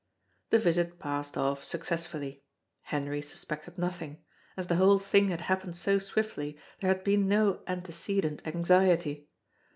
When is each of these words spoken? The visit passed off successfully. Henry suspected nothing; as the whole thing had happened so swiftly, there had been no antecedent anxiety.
The 0.49 0.57
visit 0.57 0.97
passed 0.97 1.37
off 1.37 1.63
successfully. 1.63 2.41
Henry 2.81 3.21
suspected 3.21 3.77
nothing; 3.77 4.17
as 4.57 4.65
the 4.65 4.77
whole 4.77 4.97
thing 4.97 5.27
had 5.29 5.41
happened 5.41 5.75
so 5.75 5.99
swiftly, 5.99 6.57
there 6.79 6.87
had 6.91 7.03
been 7.03 7.27
no 7.27 7.61
antecedent 7.67 8.41
anxiety. 8.47 9.29